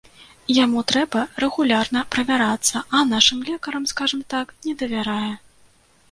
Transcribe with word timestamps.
Яму 0.57 0.79
трэба 0.91 1.19
рэгулярна 1.43 2.01
правярацца, 2.15 2.81
а 2.99 3.01
нашым 3.09 3.43
лекарам, 3.49 3.85
скажам 3.91 4.21
так, 4.35 4.55
не 4.69 4.73
давярае. 4.81 5.33